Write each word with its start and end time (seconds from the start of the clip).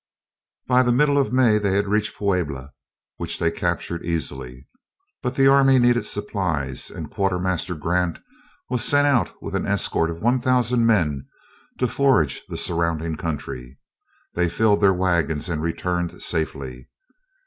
By 0.65 0.81
the 0.81 0.91
middle 0.91 1.19
of 1.19 1.31
May 1.31 1.59
they 1.59 1.73
had 1.73 1.87
reached 1.87 2.17
Puebla, 2.17 2.71
which 3.17 3.37
they 3.37 3.51
captured 3.51 4.03
easily. 4.03 4.67
But 5.21 5.35
the 5.35 5.47
army 5.47 5.77
needed 5.77 6.07
supplies, 6.07 6.89
and 6.89 7.11
Quartermaster 7.11 7.75
Grant 7.75 8.17
was 8.67 8.83
sent 8.83 9.05
out 9.05 9.31
with 9.43 9.53
an 9.53 9.67
escort 9.67 10.09
of 10.09 10.23
one 10.23 10.39
thousand 10.39 10.87
men 10.87 11.27
to 11.77 11.87
forage 11.87 12.41
the 12.49 12.57
surrounding 12.57 13.15
country. 13.15 13.77
They 14.33 14.49
filled 14.49 14.81
their 14.81 14.91
wagons 14.91 15.49
and 15.49 15.61
returned 15.61 16.19
safely. 16.23 16.89